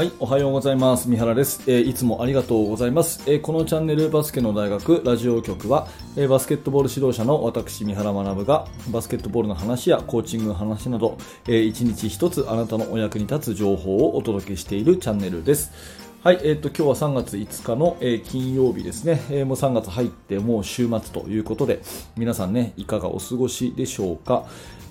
[0.00, 1.10] はい、おはようございます。
[1.10, 1.60] 三原です。
[1.66, 3.22] えーいつもありがとうございます。
[3.26, 15.70] えーこのチャンネルバスケの大学ラジオ局は、えーバスケットボール指導者の私三原学がバスケットボールの話やコーチングの話など、えー一日一つあなたのお役に立つ情報をお届けしているチャンネルです。
[16.22, 21.80] はい、えっ、と今日は3月5日の、えー金曜日ですね、えーもう3月入ってもう週末ということで、
[22.14, 24.44] 皆さんねいかがお過ごしでしょうか？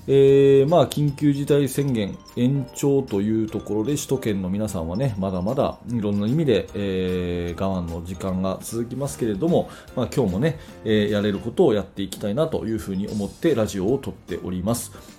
[0.08, 15.19] えーまあ、緊急事態宣言延長というところで首都圏の皆さんはねまだまだいろんな意味で、えー我慢の時間が続きますけれども、まあ、今日もね、えーやれることをやっていきたいなというふうに思ってラジオを撮っております。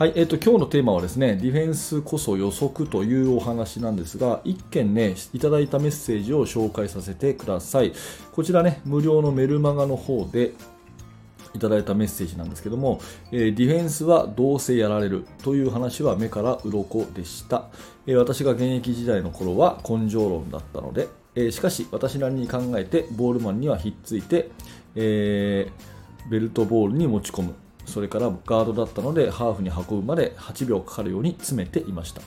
[0.00, 7.92] はい、えっ、と、今日のテーマはですね、ディフェンスこそ予測というお話なんですが、一件ね、いただいたメッセージを紹介させてください。
[8.32, 10.54] こちらね、無料のメルマガの方で、
[11.52, 17.66] いただいたメッセージなんですけども、えーディフェンスはどうせやられるという話は目から鱗でした、
[18.06, 24.50] えー私が現役時代の頃は根性論だったので、えーしかし私なりに考えてボールマンにはひっついて、
[24.94, 25.68] え
[26.30, 27.54] ベルトボールに持ち込む
[27.90, 32.22] それからガードだったのでハーフに運ぶまで8秒かかるように詰めていました。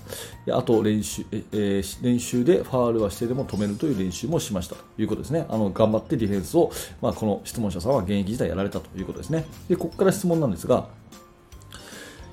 [0.46, 4.76] であと練習,え、え練習でファールはしてでも止めるという練習もしました。
[4.76, 5.46] ということですね。
[5.50, 9.46] あの頑張ってディフェンスを、まあ、この質問者さんは現役時代やられたということですね。
[9.70, 10.88] でここから質問なんですが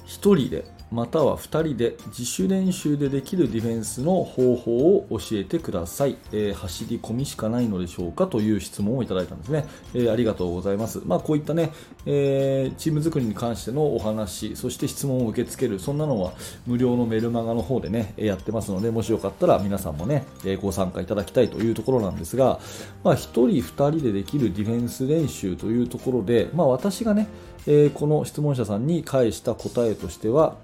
[0.06, 11.70] 1人でまたは2人で自主練習でできるディフェンスの方法を教えてください、えー走り込みしかないのでしょうかという質問をいただいたんですね、えーありがとうございます、まあ、こういったね、
[12.06, 16.32] えーチーム作りに関してのお話そして質問を受け付けるそんなのは
[16.66, 20.24] 無料のメルマガの方でねやってますのでもしよかったら皆さんもね、
[20.60, 22.58] ご参加いただきたいというところなんですが、
[23.04, 27.28] まあ、1人2人でできるディフェンス練習というところで、まあ、私がね、
[27.66, 30.56] えこの質問者さんに返した答えとしては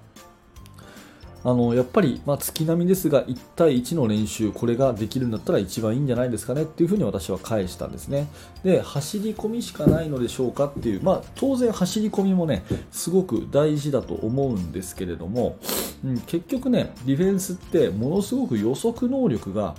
[1.47, 8.27] あのやっぱり、まあ、月並みですが1対1の練習これができるんだったら一番いいんじゃないですかねっていうふうに私は返したんですね。
[8.65, 15.57] で走り込みしかないのでしょうかっていう、まあ、当然走り込みもねすごく大事だと思うんですけれども、
[16.03, 19.75] うん、結局ねディフェンスってものすごく予測能力が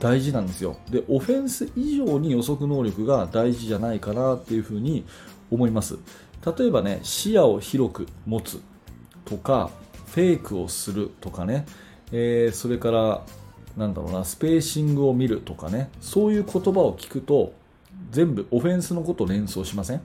[0.00, 0.78] 大事なんですよ。
[0.90, 5.04] でオフェンス以上に予測能力が大事じゃないかなっていうふうに
[5.52, 5.96] 思います。
[6.58, 8.60] 例えばね視野を広く持つ
[9.24, 9.70] とか
[10.14, 11.66] フェイクをするとかね、
[12.12, 13.22] えーそれから
[13.76, 15.90] なんだろうなスペーシングを見るとかね。
[16.00, 17.52] そういう言葉を聞くと
[18.10, 20.00] 全部オフェンスのことを連想しません、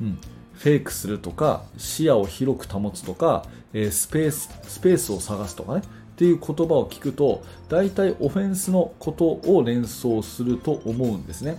[0.00, 0.18] うん、
[0.54, 5.82] フェイクするとか視野を広く保つとか、えースペーススペースを探すとかね。
[6.14, 11.58] っていう言葉を聞くと大体オフェンスのことを連想すると思うんですね。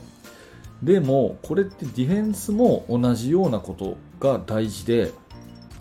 [0.81, 5.11] でもこれってディフェンスも同じようなことが大事で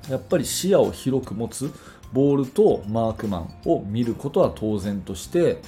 [0.09, 1.73] やっぱり視野を広く持つ
[2.13, 5.59] ボールとマークマンを見ることは当然として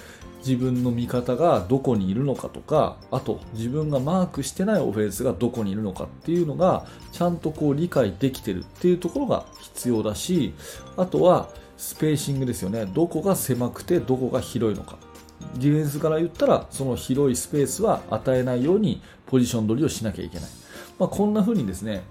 [0.46, 10.54] 自分の味方がどこにいるのかとかあと自分がマークしてないオフェンスがどこにいるのかっていうのがちゃんとこう理解できてるっていうところが必要だし
[10.96, 12.86] あとはスペーシングですよね。
[12.86, 14.96] どこが狭くてどこが広いのか。
[15.56, 20.48] ディフェンスから言ったらその広いスペースは与えないようにポジション取りをしなきゃいけない、
[20.98, 22.04] まあ、こんな風にですね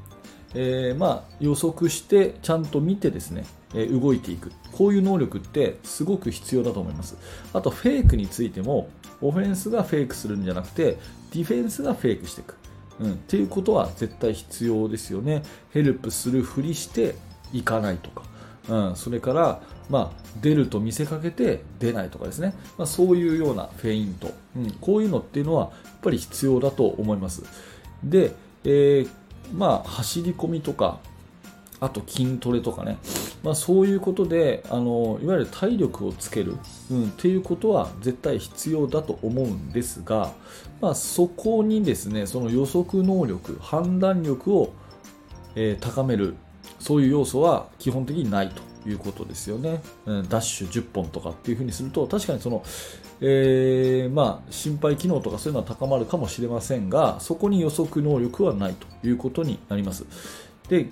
[0.56, 3.46] えーまあ、予測してちゃんと見てですね、
[3.76, 4.52] え動いていく。
[4.72, 7.18] こういう能力ってすごく必要だと思います。
[7.54, 8.90] あとフェイクについても
[9.22, 10.98] オフェンスがフェイクするんじゃなくて
[11.34, 12.56] ディフェンスがフェイクしていく、
[13.00, 15.44] うん、っていうことは絶対必要ですよね。
[15.72, 17.16] ヘルプするふりして
[17.54, 18.24] いかないとか。
[18.68, 19.62] うん、それから、
[19.92, 27.44] まあ、出ると見せかけて出ないとかですね、まあ、そういうようなフェイント、うん、こういうのっていうのはやっぱり必要だと思います。
[28.04, 28.34] で、
[28.64, 29.10] えー
[29.54, 31.00] まあ、走り込みとか
[31.80, 32.98] あと筋トレとかね、
[33.44, 36.56] まあ、そういうことであのいわゆる体力をつける、
[36.90, 40.32] うん、っていうことは絶対必要だと思うんですが、
[40.82, 44.74] まあ、そこにですねその予測能力判断力を、
[45.56, 46.36] えー高める
[46.80, 52.64] そういう要素は基本的にないということですよね、うん、ダッシュ10本とかっていうふうにすると確かにその、
[53.22, 60.06] えーまあ、心肺機能とかそういうのは高まるかもしれませんがそこに予測能力はないということになります。
[60.68, 60.88] でやっ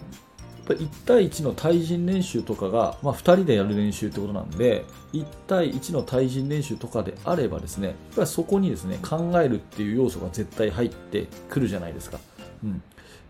[0.68, 12.18] ぱり1対1の対人練習とかが、まあ、2人でやる練習ってことなんで1対1の対人練習とかであればですねやっぱそこにですね考えるっていう要素が絶対入ってくるじゃないですか、
[12.64, 12.82] うん、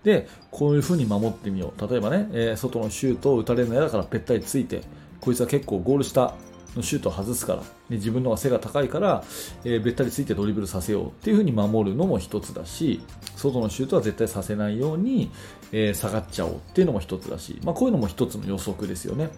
[0.04, 1.88] でこういう風に守ってみよう。
[1.90, 4.82] 例えばね、えー外のシュートを打たれるの嫌だからぺったりついて
[5.20, 6.36] こいつは結構ゴール下
[6.76, 7.60] のシュートを外すから。
[7.90, 9.24] で自分の方が背が高いから、
[9.64, 13.02] えーべったりついてドリブルさせようっていう風に守るのも一つだし
[13.36, 15.32] 外のシュートは絶対させないように、
[15.72, 19.30] えー下がっちゃおうっていうのも一つだし、まあ、こういうのも一つの予測ですよね、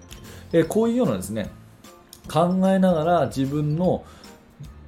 [0.53, 1.49] えーこういうようなですね
[2.31, 4.03] 考えながら自分の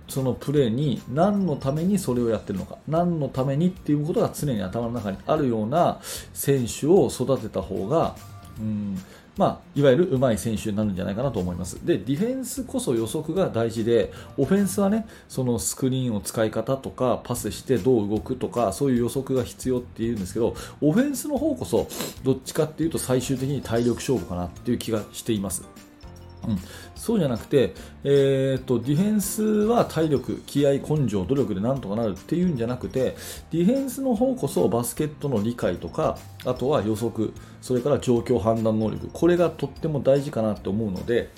[0.07, 5.99] そのプレーに何のためにそれをやってるのか何のためにっていうことが常に頭の中にあるような
[6.33, 8.15] 選手を育てた方が、
[8.59, 8.97] うん
[9.37, 11.85] まあ、いわゆる上手い選手になるんじゃないかなと思います。
[11.85, 21.87] で、ディフェンスこそ予測が大事で、オフェンスはね、そのスクリーンを使い方とか、パスしてどう動くとか、そういう予測が必要っていうんですけど、オフェンスの方こそ、
[22.23, 25.86] どっちかっていうと最終的に体力勝負かなっていう気がしています。
[26.47, 26.57] うん、
[26.95, 27.73] そうじゃなくて、
[28.03, 33.15] えーと、ディフェンスは体力、気合、根性、努力でなんとかなるっていうんじゃなくて
[33.51, 41.29] ディフェンスの方こそバスケットの理解とかあとは予測それから状況判断能力これがとっても大事かなと思うので、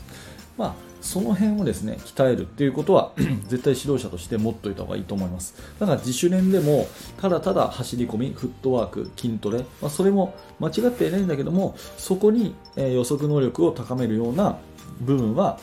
[0.58, 3.14] まあ、その辺をですね鍛えるっていうことは
[3.48, 5.56] 絶対指導者として持っておいた方がいいと思います。
[5.80, 14.58] だから自主練でもただただ走り込みフットワーク筋トレ、まあ、それも間違っていないんだけどもそこに、え予測能力を高めるような
[15.02, 15.60] 部分は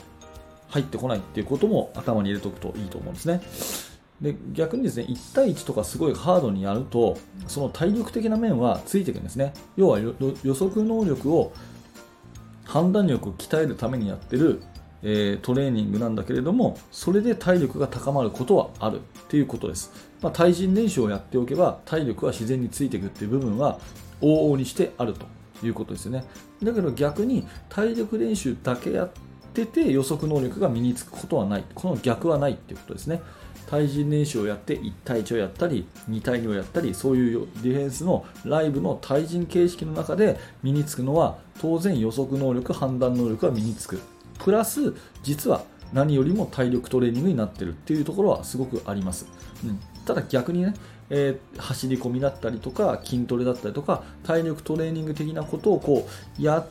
[0.69, 3.41] 入ってこないっていうことも頭に入れておくといいと思うんですね。
[4.21, 7.19] で逆にですね1対1とかすごいハードにやると
[7.49, 9.53] その体力的な面はついていくんですね。
[9.77, 11.53] 要は予測能力を
[12.65, 14.63] 判断力を鍛えるためにやってる、
[15.03, 23.79] えー、トレーニングなんだけれどもそれで体力が高まることはあるっていうことです、まあ、対人練習をやっておけば体力は自然についていくっていう部分は
[24.21, 25.27] 往々にしてあると
[25.65, 26.25] いうことですよね。
[26.63, 29.11] だけど逆に体力練習だけやっ
[29.65, 31.65] ってて予測能力が身につくことはない。
[31.75, 33.23] この逆はないっていうことですね。
[33.67, 44.01] 対人練習をやって1対1をやったり2対2をやったりそういうディフェンスのライブの対人形式の中で身につくのは当然予測能力判断能力が身につく。
[44.39, 49.27] プラス実は何よりも体力トレーニングになってるっていうところはすごくあります、
[49.65, 50.75] うん、ただ逆にね
[51.09, 56.67] えー、走り込みだったりとか筋トレだったりとか体力トレーニング的なことをこうやっ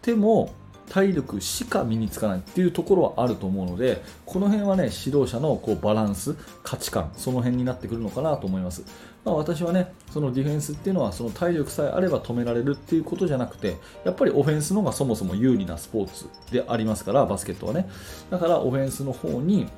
[0.00, 0.54] ても
[0.88, 8.84] 体力しか身につかないっていうところはあると思うのでこの辺はね指導者のこうバランス価値観その辺になってくるのかなと思います、
[9.24, 17.88] まあ、私はねそのディフェンスっていうのはその体力さえあれば止められるっていうことじゃなくてやっぱりオフェンスの方がそもそも有利なスポーツでありますからバスケットはね。
[18.30, 19.68] だからオフェンスの方に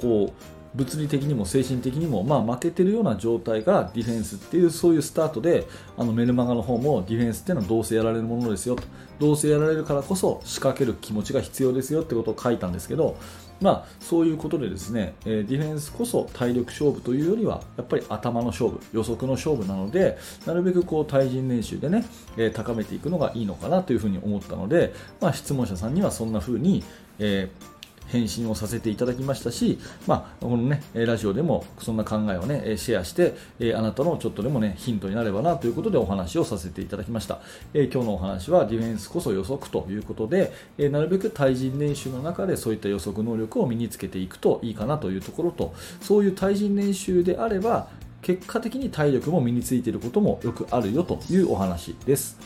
[0.00, 5.66] こう物理的にも精神的にも、まあ、負けてるような状態がディフェンスっていうそういうスタートで
[5.96, 8.82] あのメルマガの方もディフェンスっていうのはどうせやられるものですよと。
[9.18, 13.16] どうせやられるからこそ仕掛ける気持ちが必要ですよってことを書いたんですけど、
[13.60, 22.04] まあ、そういうことでですね、えディフェンスこそ体力勝負というよりはやっぱり頭の勝負予測の勝負なのでなるべくこう対人練習でね、
[22.36, 26.82] え高めていくのがいいのかなというふうに思ったので、まあ、質問者さんにはそんな風に、
[27.18, 27.71] えー
[28.12, 33.34] 返信をさせていただきましたし、まあ、このね、ラジオでもそんな考えをね、シェアして、
[33.74, 37.40] あなたのちょっとでもね、ヒントになればなということでお話をさせていただきました。
[37.72, 47.88] え今日のお話はディフェンスこそ予測ということで、えなるべく対人練習の中でそういった予測能力を身につけていくといいかなというところと、そういう対人練習であれば、
[48.20, 52.38] 結果的に体力も身についていることもよくあるよというお話です。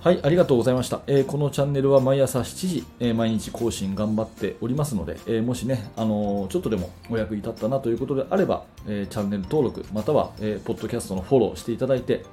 [0.00, 1.00] はい、ありがとうございました。
[1.08, 12.24] えー、このチャンネルは毎朝7時、えー、毎日更新頑張っておりますので、えー、もしね、あのちょっとでもお役に立ったなということであれば、えチャンネル登録、または、えポッドキャストのフォローしていただいて、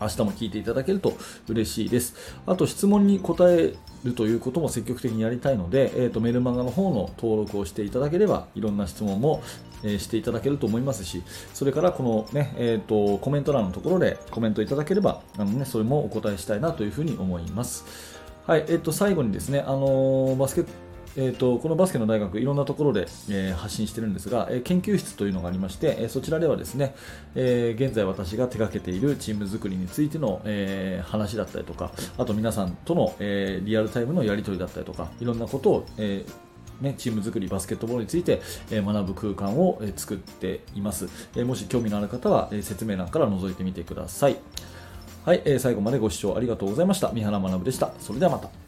[0.00, 1.16] 明日も聞いていただけると
[1.48, 2.14] 嬉しいです。
[2.46, 9.42] あと質問に答えるということも積極的にやりたいので、えーと、メルマガの方の登録をしていただければいろんな質問も、
[9.82, 18.18] えー、していただけると思いますしそれからこのね、えーと、コメント欄のところでコメントいただければあの、ね、それもお答えしたいなというふうに思います。
[18.46, 20.70] はい、えっ、ー、と、最後にですね、あのー、バスケット
[21.20, 26.94] えーと、このバスケの大学いろんなところで、えー、発信してるんですが、えー、研究室というのがありまして、えー、そちらではですね、
[27.34, 36.24] え現在私が手掛けているチーム作りについての、え話だったりとかあと皆さんとの、えリアルタイムのやり取りだったりとかいろんなことを、え
[36.80, 44.36] ね、チーム作り、バスケットボールについて、え学ぶ空間を、え作っています、えもし興味のある方は、え説明欄から覗いてみてください。
[45.24, 47.10] はい、え、最後までご視聴ありがとうございました。
[47.10, 47.90] 三原学でした。
[47.98, 48.67] それではまた。